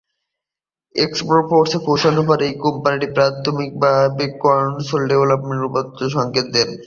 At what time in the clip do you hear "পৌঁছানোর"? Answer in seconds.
1.85-2.25